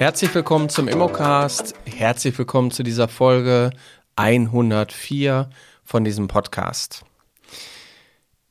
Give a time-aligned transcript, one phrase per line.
[0.00, 1.74] Herzlich willkommen zum Immocast.
[1.84, 3.70] Herzlich willkommen zu dieser Folge
[4.16, 5.50] 104
[5.84, 7.04] von diesem Podcast.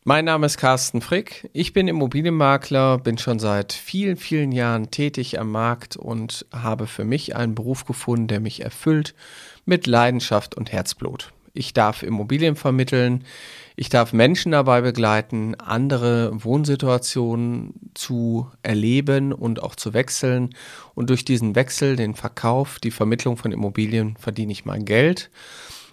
[0.04, 1.50] Mein Name ist Carsten Frick.
[1.54, 7.04] Ich bin Immobilienmakler, bin schon seit vielen, vielen Jahren tätig am Markt und habe für
[7.04, 9.16] mich einen Beruf gefunden, der mich erfüllt
[9.66, 11.34] mit Leidenschaft und Herzblut.
[11.54, 13.24] Ich darf Immobilien vermitteln.
[13.76, 20.50] Ich darf Menschen dabei begleiten, andere Wohnsituationen zu erleben und auch zu wechseln.
[20.96, 25.30] Und durch diesen Wechsel, den Verkauf, die Vermittlung von Immobilien verdiene ich mein Geld.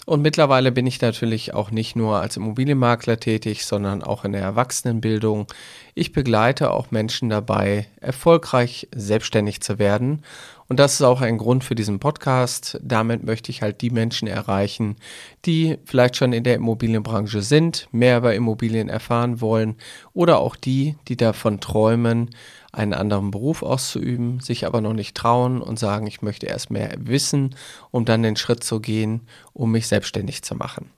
[0.06, 4.42] Und mittlerweile bin ich natürlich auch nicht nur als Immobilienmakler tätig, sondern auch in der
[4.42, 5.48] Erwachsenenbildung.
[5.94, 10.22] Ich begleite auch Menschen dabei, erfolgreich selbstständig zu werden
[10.68, 12.78] und das ist auch ein Grund für diesen Podcast.
[12.82, 14.96] Damit möchte ich halt die Menschen erreichen,
[15.44, 19.76] die vielleicht schon in der Immobilienbranche sind, mehr über Immobilien erfahren wollen
[20.12, 22.30] oder auch die, die davon träumen,
[22.72, 26.92] einen anderen Beruf auszuüben, sich aber noch nicht trauen und sagen, ich möchte erst mehr
[26.98, 27.54] wissen,
[27.90, 29.22] um dann den Schritt zu gehen,
[29.52, 30.90] um mich selbstständig zu machen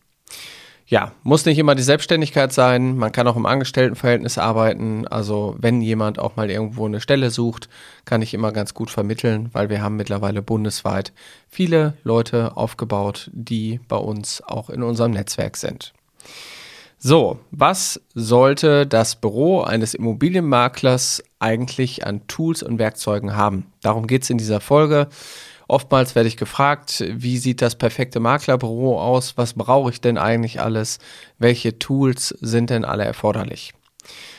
[0.89, 2.97] ja, muss nicht immer die Selbstständigkeit sein.
[2.97, 5.07] Man kann auch im Angestelltenverhältnis arbeiten.
[5.07, 7.69] Also wenn jemand auch mal irgendwo eine Stelle sucht,
[8.07, 11.13] kann ich immer ganz gut vermitteln, weil wir haben mittlerweile bundesweit
[11.47, 15.93] viele Leute aufgebaut, die bei uns auch in unserem Netzwerk sind.
[16.97, 23.67] So, was sollte das Büro eines Immobilienmaklers eigentlich an Tools und Werkzeugen haben?
[23.83, 25.09] Darum geht es in dieser Folge.
[25.69, 29.37] Oftmals werde ich gefragt, wie sieht das perfekte Maklerbüro aus?
[29.37, 30.99] Was brauche ich denn eigentlich alles?
[31.39, 33.75] Welche Tools sind denn alle erforderlich?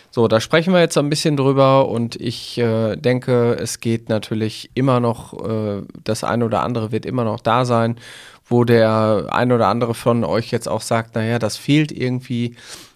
[0.10, 4.72] So, da sprechen wir jetzt ein bisschen drüber und ich äh, denke, es geht natürlich
[4.74, 8.00] immer noch, äh, das eine oder andere wird immer noch da sein,
[8.44, 12.56] wo der ein oder andere von euch jetzt auch sagt, naja, das fehlt irgendwie,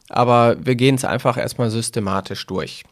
[0.09, 2.83] aber wir gehen es einfach erstmal systematisch durch.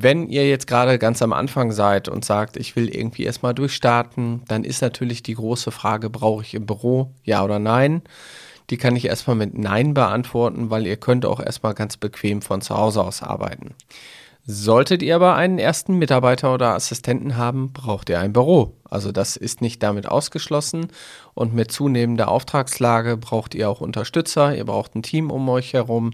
[0.00, 4.42] Wenn ihr jetzt gerade ganz am Anfang seid und sagt, ich will irgendwie erstmal durchstarten,
[4.46, 8.02] dann ist natürlich die große Frage, brauche ich im Büro, ja oder nein?
[8.70, 12.60] Die kann ich erstmal mit Nein beantworten, weil ihr könnt auch erstmal ganz bequem von
[12.60, 13.74] zu Hause aus arbeiten.
[14.50, 18.78] Solltet ihr aber einen ersten Mitarbeiter oder Assistenten haben, braucht ihr ein Büro.
[18.88, 20.88] Also das ist nicht damit ausgeschlossen.
[21.34, 26.12] Und mit zunehmender Auftragslage braucht ihr auch Unterstützer, ihr braucht ein Team um euch herum.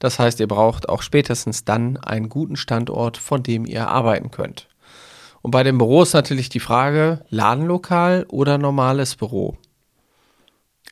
[0.00, 4.66] Das heißt, ihr braucht auch spätestens dann einen guten Standort, von dem ihr arbeiten könnt.
[5.40, 9.58] Und bei dem Büro ist natürlich die Frage, Ladenlokal oder normales Büro?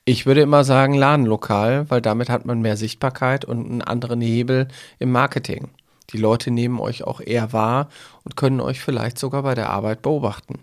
[0.04, 4.69] Ich würde immer sagen Ladenlokal, weil damit hat man mehr Sichtbarkeit und einen anderen Hebel
[5.00, 5.71] im Marketing.
[6.10, 7.88] Die Leute nehmen euch auch eher wahr
[8.25, 10.60] und können euch vielleicht sogar bei der Arbeit beobachten.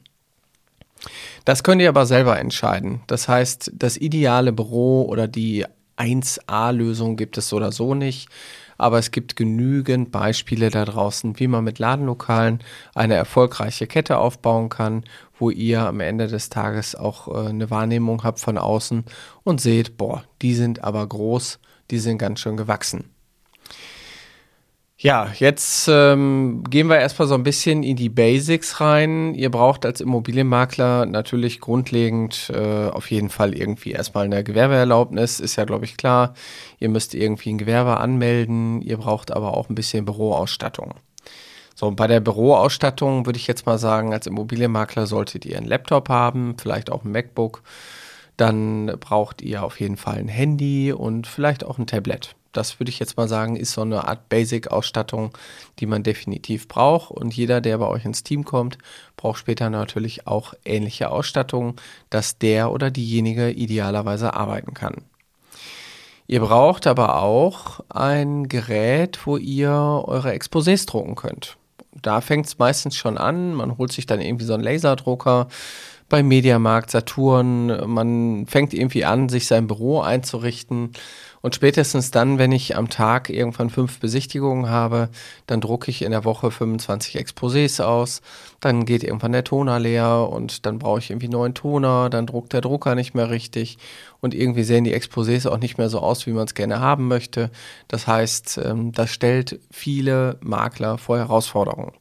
[1.45, 3.01] Das könnt ihr aber selber entscheiden.
[3.07, 5.65] Das heißt, das ideale Büro oder die
[5.97, 8.29] 1A-Lösung gibt es so oder so nicht.
[8.77, 12.59] Aber es gibt genügend Beispiele da draußen, wie man mit Ladenlokalen
[12.95, 15.03] eine erfolgreiche Kette aufbauen kann,
[15.37, 19.05] wo ihr am Ende des Tages auch äh, eine Wahrnehmung habt von außen
[19.43, 21.59] und seht, boah, die sind aber groß,
[21.91, 23.10] die sind ganz schön gewachsen.
[25.03, 29.33] Ja, jetzt ähm, gehen wir erstmal so ein bisschen in die Basics rein.
[29.33, 35.55] Ihr braucht als Immobilienmakler natürlich grundlegend äh, auf jeden Fall irgendwie erstmal eine Gewerbeerlaubnis, ist
[35.55, 36.35] ja, glaube ich, klar.
[36.77, 40.93] Ihr müsst irgendwie ein Gewerbe anmelden, ihr braucht aber auch ein bisschen Büroausstattung.
[41.73, 46.09] So, bei der Büroausstattung würde ich jetzt mal sagen, als Immobilienmakler solltet ihr einen Laptop
[46.09, 47.63] haben, vielleicht auch ein MacBook.
[48.37, 52.89] Dann braucht ihr auf jeden Fall ein Handy und vielleicht auch ein Tablet das würde
[52.89, 55.31] ich jetzt mal sagen, ist so eine Art Basic-Ausstattung,
[55.79, 57.11] die man definitiv braucht.
[57.11, 58.77] Und jeder, der bei euch ins Team kommt,
[59.15, 61.75] braucht später natürlich auch ähnliche Ausstattung,
[62.09, 65.05] dass der oder diejenige idealerweise arbeiten kann.
[66.27, 71.57] Ihr braucht aber auch ein Gerät, wo ihr eure Exposés drucken könnt.
[72.01, 73.53] Da fängt es meistens schon an.
[73.53, 75.49] Man holt sich dann irgendwie so einen Laserdrucker
[76.07, 77.89] bei Mediamarkt, Saturn.
[77.89, 80.91] Man fängt irgendwie an, sich sein Büro einzurichten
[81.41, 85.09] und spätestens dann, wenn ich am Tag irgendwann fünf Besichtigungen habe,
[85.47, 88.21] dann drucke ich in der Woche 25 Exposés aus.
[88.59, 92.11] Dann geht irgendwann der Toner leer und dann brauche ich irgendwie neuen Toner.
[92.11, 93.79] Dann druckt der Drucker nicht mehr richtig.
[94.19, 97.07] Und irgendwie sehen die Exposés auch nicht mehr so aus, wie man es gerne haben
[97.07, 97.49] möchte.
[97.87, 101.93] Das heißt, ähm, das stellt viele Makler vor Herausforderungen.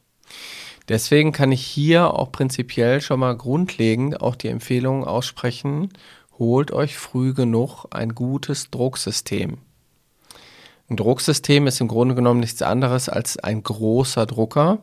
[0.87, 5.89] Deswegen kann ich hier auch prinzipiell schon mal grundlegend auch die Empfehlung aussprechen,
[6.41, 9.59] holt euch früh genug ein gutes Drucksystem.
[10.89, 14.79] Ein Drucksystem ist im Grunde genommen nichts anderes als ein großer Drucker,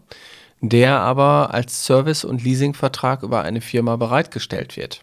[0.61, 5.01] der aber als Service- und Leasingvertrag über eine Firma bereitgestellt wird.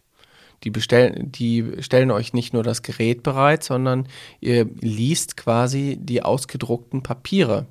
[0.63, 4.07] Die, bestellen, die stellen euch nicht nur das Gerät bereit, sondern
[4.40, 7.66] ihr liest quasi die ausgedruckten Papiere.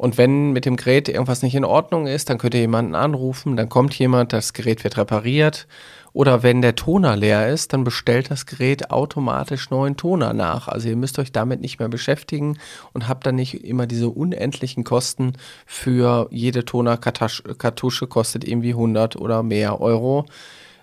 [0.00, 3.58] Und wenn mit dem Gerät irgendwas nicht in Ordnung ist, dann könnt ihr jemanden anrufen,
[3.58, 5.66] dann kommt jemand, das Gerät wird repariert.
[6.14, 10.68] Oder wenn der Toner leer ist, dann bestellt das Gerät automatisch neuen Toner nach.
[10.68, 12.56] Also ihr müsst euch damit nicht mehr beschäftigen
[12.94, 15.34] und habt dann nicht immer diese unendlichen Kosten
[15.66, 20.24] für jede Tonerkartusche kostet irgendwie 100 oder mehr Euro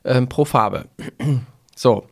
[0.05, 0.85] ähm, pro Farbe.
[1.75, 2.05] so.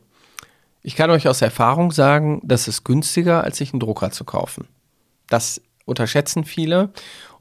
[0.81, 4.68] Ich kann euch aus Erfahrung sagen, das ist günstiger, als sich einen Drucker zu kaufen.
[5.30, 6.90] Das unterschätzen viele.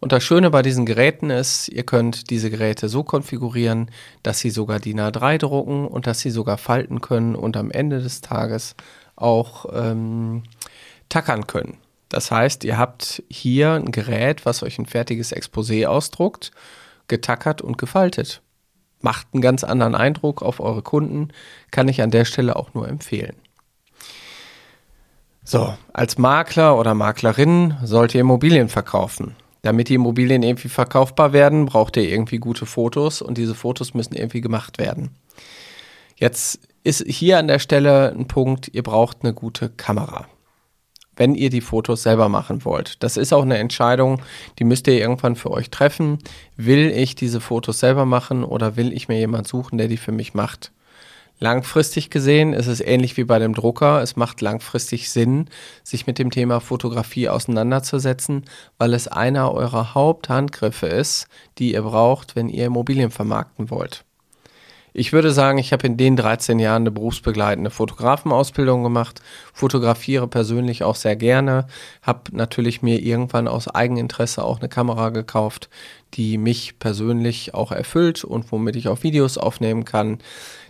[0.00, 3.90] Und das Schöne bei diesen Geräten ist, ihr könnt diese Geräte so konfigurieren,
[4.22, 8.00] dass sie sogar DIN A3 drucken und dass sie sogar falten können und am Ende
[8.00, 8.76] des Tages
[9.16, 10.42] auch ähm,
[11.08, 11.78] tackern können.
[12.10, 16.50] Das heißt, ihr habt hier ein Gerät, was euch ein fertiges Exposé ausdruckt,
[17.08, 18.42] getackert und gefaltet.
[19.00, 21.28] Macht einen ganz anderen Eindruck auf eure Kunden,
[21.70, 23.36] kann ich an der Stelle auch nur empfehlen.
[25.46, 29.36] So, als Makler oder Maklerin sollt ihr Immobilien verkaufen.
[29.60, 34.14] Damit die Immobilien irgendwie verkaufbar werden, braucht ihr irgendwie gute Fotos und diese Fotos müssen
[34.14, 35.10] irgendwie gemacht werden.
[36.16, 40.26] Jetzt ist hier an der Stelle ein Punkt, ihr braucht eine gute Kamera.
[41.14, 43.02] Wenn ihr die Fotos selber machen wollt.
[43.02, 44.22] Das ist auch eine Entscheidung,
[44.58, 46.18] die müsst ihr irgendwann für euch treffen.
[46.56, 50.12] Will ich diese Fotos selber machen oder will ich mir jemand suchen, der die für
[50.12, 50.72] mich macht?
[51.40, 54.00] Langfristig gesehen ist es ähnlich wie bei dem Drucker.
[54.00, 55.50] Es macht langfristig Sinn,
[55.82, 58.44] sich mit dem Thema Fotografie auseinanderzusetzen,
[58.78, 61.26] weil es einer eurer Haupthandgriffe ist,
[61.58, 64.04] die ihr braucht, wenn ihr Immobilien vermarkten wollt.
[64.96, 69.22] Ich würde sagen, ich habe in den 13 Jahren eine berufsbegleitende Fotografenausbildung gemacht,
[69.52, 71.66] fotografiere persönlich auch sehr gerne,
[72.00, 75.68] habe natürlich mir irgendwann aus Eigeninteresse auch eine Kamera gekauft,
[76.14, 80.18] die mich persönlich auch erfüllt und womit ich auch Videos aufnehmen kann.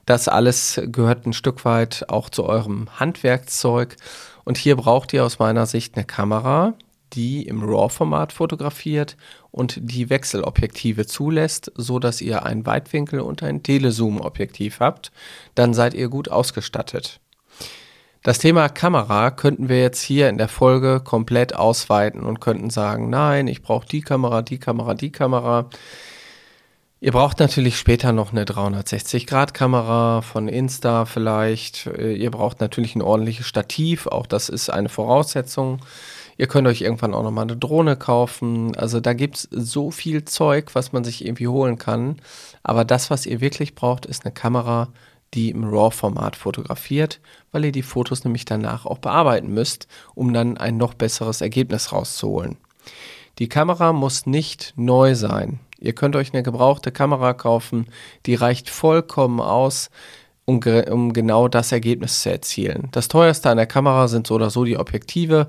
[0.07, 3.97] Das alles gehört ein Stück weit auch zu eurem Handwerkszeug.
[4.45, 6.75] Und hier braucht ihr aus meiner Sicht eine Kamera,
[7.15, 9.17] die im RAW-Format fotografiert
[9.51, 15.13] und die Wechselobjektive zulässt, so dass ihr ein Weitwinkel- und ein Telezoom-Objektiv habt.
[15.55, 17.21] Dann seid ihr gut ausgestattet.
[18.25, 23.11] Das Thema Kamera könnten wir jetzt hier in der Folge komplett ausweiten und könnten sagen,
[23.11, 25.69] nein, ich brauche die Kamera, die Kamera, die Kamera.
[27.01, 31.87] Ihr braucht natürlich später noch eine 360-Grad-Kamera von Insta vielleicht.
[31.87, 35.81] Äh, ihr braucht natürlich ein ordentliches Stativ, auch das ist eine Voraussetzung.
[36.37, 38.75] Ihr könnt euch irgendwann auch nochmal eine Drohne kaufen.
[38.77, 42.17] Also da gibt es so viel Zeug, was man sich irgendwie holen kann.
[42.63, 44.89] Aber das, was ihr wirklich braucht, ist eine Kamera,
[45.35, 47.21] die im RAW-Format fotografiert,
[47.53, 51.93] weil ihr die Fotos nämlich danach auch bearbeiten müsst, um dann ein noch besseres Ergebnis
[51.93, 52.57] rauszuholen.
[53.39, 55.59] Die Kamera muss nicht neu sein.
[55.85, 57.87] Ihr könnt euch eine gebrauchte Kamera kaufen,
[58.25, 59.91] die reicht vollkommen aus,
[60.47, 60.61] um,
[60.91, 62.89] um, genau das Ergebnis zu erzielen.
[62.93, 65.49] Das teuerste an der Kamera sind so oder so die Objektive.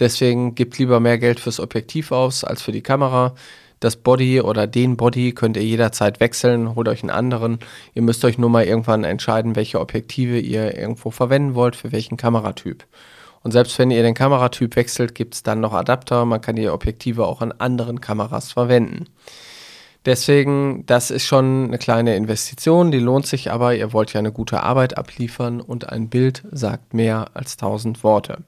[0.00, 3.34] Deswegen gebt lieber mehr Geld fürs Objektiv aus als für die Kamera.
[3.78, 7.58] Das Body oder den Body könnt ihr jederzeit wechseln, holt euch einen anderen.
[7.94, 12.16] Ihr müsst euch nur mal irgendwann entscheiden, welche Objektive ihr irgendwo verwenden wollt, für welchen
[12.16, 12.86] Kameratyp.
[13.42, 16.24] Und selbst wenn ihr den Kameratyp wechselt, gibt es dann noch Adapter.
[16.24, 19.04] Man kann die Objektive auch an anderen Kameras verwenden.
[20.06, 23.74] Deswegen, das ist schon eine kleine Investition, die lohnt sich aber.
[23.74, 28.44] Ihr wollt ja eine gute Arbeit abliefern und ein Bild sagt mehr als tausend Worte.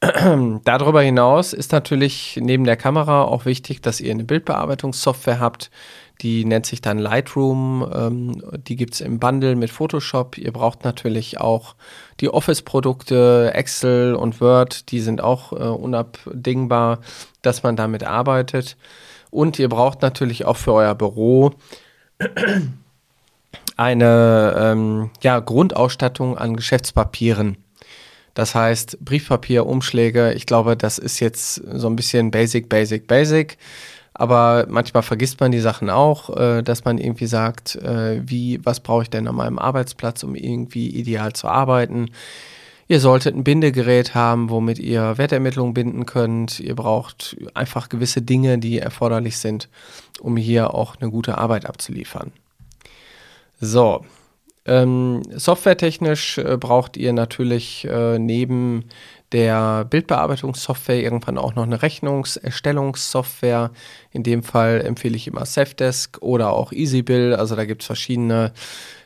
[0.00, 5.72] Darüber hinaus ist natürlich neben der Kamera auch wichtig, dass ihr eine Bildbearbeitungssoftware habt.
[6.22, 7.90] Die nennt sich dann Lightroom.
[7.92, 10.38] Ähm, die gibt es im Bundle mit Photoshop.
[10.38, 11.74] Ihr braucht natürlich auch
[12.20, 14.92] die Office-Produkte, Excel und Word.
[14.92, 17.00] Die sind auch äh, unabdingbar,
[17.42, 18.76] dass man damit arbeitet.
[19.36, 21.52] Und ihr braucht natürlich auch für euer Büro
[23.76, 27.58] eine ähm, ja, Grundausstattung an Geschäftspapieren.
[28.32, 33.58] Das heißt, Briefpapier, Umschläge, ich glaube, das ist jetzt so ein bisschen basic, basic, basic.
[34.14, 38.80] Aber manchmal vergisst man die Sachen auch, äh, dass man irgendwie sagt, äh, wie, was
[38.80, 42.08] brauche ich denn an meinem Arbeitsplatz, um irgendwie ideal zu arbeiten?
[42.88, 46.60] Ihr solltet ein Bindegerät haben, womit ihr Wertermittlungen binden könnt.
[46.60, 49.68] Ihr braucht einfach gewisse Dinge, die erforderlich sind,
[50.20, 52.32] um hier auch eine gute Arbeit abzuliefern.
[53.60, 54.04] So,
[54.66, 58.84] ähm, softwaretechnisch äh, braucht ihr natürlich äh, neben
[59.36, 63.70] der Bildbearbeitungssoftware irgendwann auch noch eine Rechnungserstellungssoftware.
[64.10, 67.34] In dem Fall empfehle ich immer Safdesk oder auch EasyBill.
[67.34, 68.54] Also da gibt es verschiedene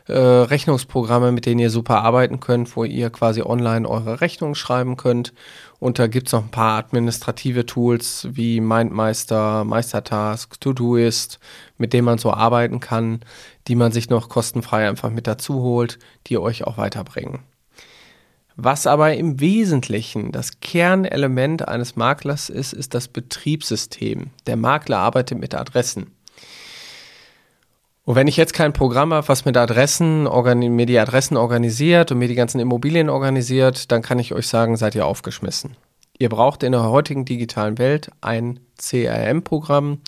[0.06, 4.96] äh, Rechnungsprogramme, mit denen ihr super arbeiten könnt, wo ihr quasi online eure Rechnungen schreiben
[4.96, 5.32] könnt.
[5.80, 11.40] Und da gibt es noch ein paar administrative Tools wie Mindmeister, Meistertask, Todoist,
[11.76, 13.18] mit denen man so arbeiten kann,
[13.66, 17.49] die man sich noch kostenfrei einfach mit dazu holt, die euch auch weiterbringen.
[18.62, 24.26] Was aber im Wesentlichen das Kernelement eines Maklers ist, ist das Betriebssystem.
[24.46, 26.14] Der Makler arbeitet mit Adressen.
[28.04, 32.18] Und wenn ich jetzt kein Programm habe, was mit Adressen, mir die Adressen organisiert und
[32.18, 35.78] mir die ganzen Immobilien organisiert, dann kann ich euch sagen, seid ihr aufgeschmissen.
[36.18, 40.02] Ihr braucht in der heutigen digitalen Welt ein CRM-Programm.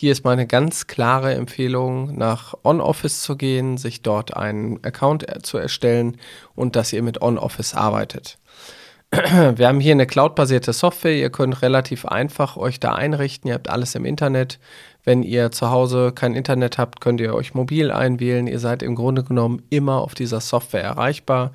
[0.00, 5.58] Hier ist meine ganz klare Empfehlung, nach OnOffice zu gehen, sich dort einen Account zu
[5.58, 6.18] erstellen
[6.54, 8.38] und dass ihr mit OnOffice arbeitet.
[9.10, 11.16] Wir haben hier eine cloudbasierte Software.
[11.16, 13.48] Ihr könnt relativ einfach euch da einrichten.
[13.48, 14.60] Ihr habt alles im Internet.
[15.08, 18.46] Wenn ihr zu Hause kein Internet habt, könnt ihr euch mobil einwählen.
[18.46, 21.52] Ihr seid im Grunde genommen immer auf dieser Software erreichbar.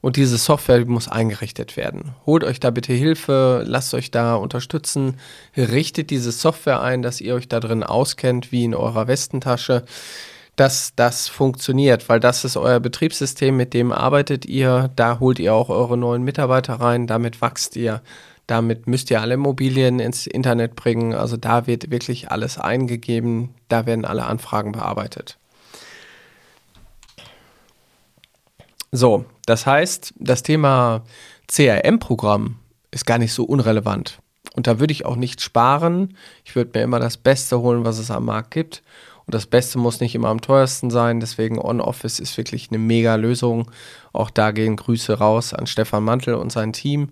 [0.00, 2.14] Und diese Software muss eingerichtet werden.
[2.24, 5.18] Holt euch da bitte Hilfe, lasst euch da unterstützen,
[5.54, 9.84] richtet diese Software ein, dass ihr euch da drin auskennt, wie in eurer Westentasche,
[10.56, 15.52] dass das funktioniert, weil das ist euer Betriebssystem, mit dem arbeitet ihr, da holt ihr
[15.52, 18.00] auch eure neuen Mitarbeiter rein, damit wächst ihr.
[18.46, 21.14] Damit müsst ihr alle Immobilien ins Internet bringen.
[21.14, 23.54] Also da wird wirklich alles eingegeben.
[23.68, 25.38] Da werden alle Anfragen bearbeitet.
[28.92, 31.02] So, das heißt, das Thema
[31.48, 32.56] CRM-Programm
[32.90, 34.18] ist gar nicht so unrelevant.
[34.54, 36.16] Und da würde ich auch nicht sparen.
[36.44, 38.82] Ich würde mir immer das Beste holen, was es am Markt gibt.
[39.26, 41.18] Und das Beste muss nicht immer am teuersten sein.
[41.18, 43.70] Deswegen On-Office ist wirklich eine mega Lösung.
[44.12, 47.08] Auch da gehen Grüße raus an Stefan Mantel und sein Team.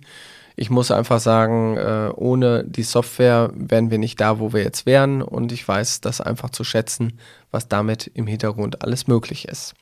[0.57, 4.87] Ich muss einfach sagen, äh, ohne die Software wären wir nicht da, wo wir jetzt
[4.87, 5.23] wären.
[5.23, 7.19] Und ich weiß das einfach zu schätzen,
[7.51, 9.75] was damit im Hintergrund alles möglich ist.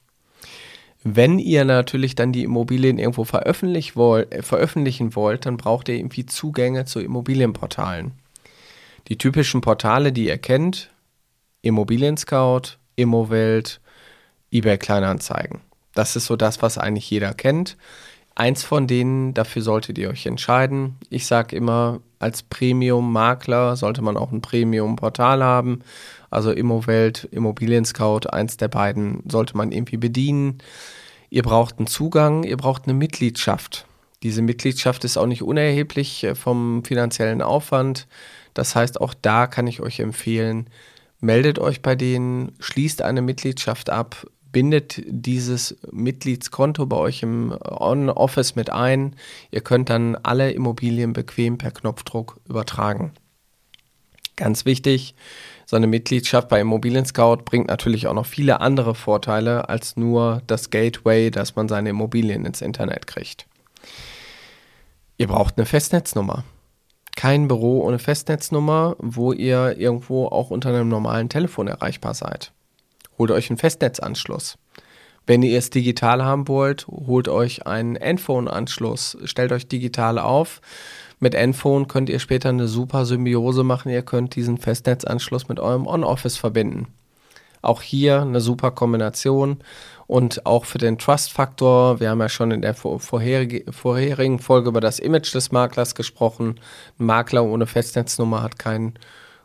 [1.03, 6.85] Wenn ihr natürlich dann die Immobilien irgendwo äh, veröffentlichen wollt, dann braucht ihr irgendwie Zugänge
[6.85, 8.12] zu Immobilienportalen.
[9.09, 10.91] Die typischen Portale, die ihr kennt,
[11.62, 13.81] Immobilien Scout, Immowelt,
[14.50, 15.61] eBay Kleinanzeigen.
[15.95, 17.77] Das ist so das, was eigentlich jeder kennt.
[18.34, 20.96] Eins von denen, dafür solltet ihr euch entscheiden.
[21.10, 25.80] Ich sage immer, als Premium-Makler sollte man auch ein Premium-Portal haben.
[26.30, 30.58] Also Immowelt, Immobilien Scout, eins der beiden sollte man irgendwie bedienen.
[31.28, 33.87] Ihr braucht einen Zugang, ihr braucht eine Mitgliedschaft.
[34.22, 38.06] Diese Mitgliedschaft ist auch nicht unerheblich äh, vom finanziellen Aufwand.
[38.54, 40.68] Das heißt, auch da kann ich euch empfehlen,
[41.20, 48.57] meldet euch bei denen, schließt eine Mitgliedschaft ab, bindet dieses Mitgliedskonto bei euch im On-Office
[48.57, 49.16] mit ein.
[49.50, 53.12] Ihr könnt dann alle Immobilien bequem per Knopfdruck übertragen.
[54.37, 55.14] Ganz wichtig,
[55.66, 60.42] so eine Mitgliedschaft bei Immobilien Scout bringt natürlich auch noch viele andere Vorteile als nur
[60.47, 63.47] das Gateway, dass man seine Immobilien ins Internet kriegt.
[65.19, 66.45] Ihr braucht eine Festnetznummer.
[67.14, 72.52] Kein Büro ohne Festnetznummer, wo ihr irgendwo auch unter einem normalen Telefon erreichbar seid.
[73.21, 74.59] Holt euch einen Festnetzanschluss.
[75.27, 80.61] Wenn ihr es digital haben wollt, holt euch einen Endphone-Anschluss, stellt euch digital auf
[81.23, 83.91] mit Enphone könnt ihr später eine super Symbiose machen.
[83.93, 86.87] Ihr könnt diesen Festnetzanschluss mit eurem On-Office verbinden.
[87.61, 89.59] Auch hier eine super Kombination
[90.07, 92.00] und auch für den Trust-Faktor.
[92.00, 96.59] Wir haben ja schon in der vorherigen Folge über das Image des Maklers gesprochen.
[96.99, 98.95] Ein Makler ohne Festnetznummer hat kein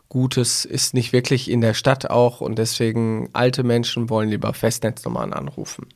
[0.08, 5.32] gutes, ist nicht wirklich in der Stadt auch und deswegen alte Menschen wollen lieber Festnetznummern
[5.32, 5.86] anrufen.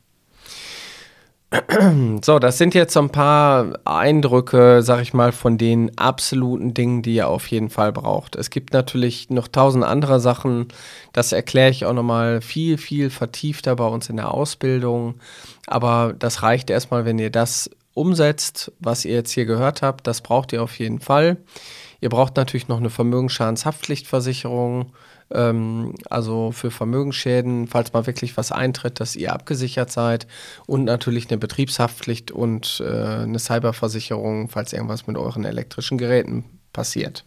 [2.22, 7.02] So, das sind jetzt so ein paar Eindrücke, sag ich mal, von den absoluten Dingen,
[7.02, 8.36] die ihr auf jeden Fall braucht.
[8.36, 10.68] Es gibt natürlich noch tausend andere Sachen.
[11.12, 15.16] Das erkläre ich auch nochmal viel, viel vertiefter bei uns in der Ausbildung.
[15.66, 20.06] Aber das reicht erstmal, wenn ihr das umsetzt, was ihr jetzt hier gehört habt.
[20.06, 21.38] Das braucht ihr auf jeden Fall.
[22.00, 24.92] Ihr braucht natürlich noch eine Vermögensschadenshaftpflichtversicherung
[25.32, 30.26] ähm, also für Vermögensschäden, falls mal wirklich was eintritt, dass ihr abgesichert seid
[30.66, 37.24] und natürlich eine Betriebshaftpflicht und äh, eine Cyberversicherung, falls irgendwas mit euren elektrischen Geräten passiert.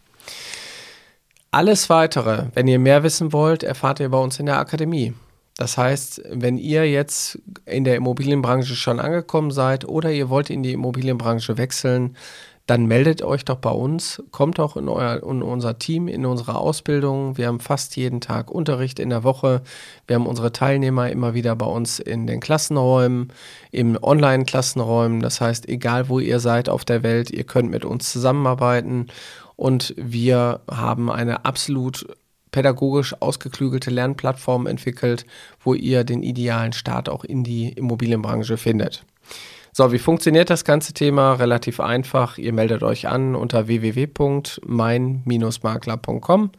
[1.51, 5.13] Alles weitere, wenn ihr mehr wissen wollt, erfahrt ihr bei uns in der Akademie.
[5.55, 10.63] Das heißt, wenn ihr jetzt in der Immobilienbranche schon angekommen seid oder ihr wollt in
[10.63, 12.17] die Immobilienbranche wechseln,
[12.65, 16.55] dann meldet euch doch bei uns, kommt auch in, euer, in unser Team, in unsere
[16.55, 17.37] Ausbildung.
[17.37, 19.63] Wir haben fast jeden Tag Unterricht in der Woche.
[20.07, 23.33] Wir haben unsere Teilnehmer immer wieder bei uns in den Klassenräumen,
[23.71, 25.19] im Online-Klassenräumen.
[25.19, 29.07] Das heißt, egal wo ihr seid auf der Welt, ihr könnt mit uns zusammenarbeiten
[29.57, 32.07] und wir haben eine absolut
[32.51, 35.25] pädagogisch ausgeklügelte Lernplattform entwickelt,
[35.59, 39.03] wo ihr den idealen Start auch in die Immobilienbranche findet.
[39.75, 41.33] So, wie funktioniert das ganze Thema?
[41.33, 42.37] Relativ einfach.
[42.37, 46.51] Ihr meldet euch an unter www.mein-makler.com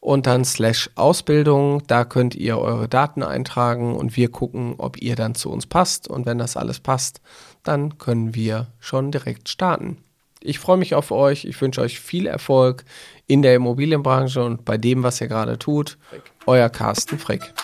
[0.00, 1.82] und dann slash Ausbildung.
[1.86, 6.06] Da könnt ihr eure Daten eintragen und wir gucken, ob ihr dann zu uns passt.
[6.06, 7.22] Und wenn das alles passt,
[7.62, 9.96] dann können wir schon direkt starten.
[10.42, 11.46] Ich freue mich auf euch.
[11.46, 12.84] Ich wünsche euch viel Erfolg
[13.26, 15.96] in der Immobilienbranche und bei dem, was ihr gerade tut.
[16.44, 17.54] Euer Carsten Frick.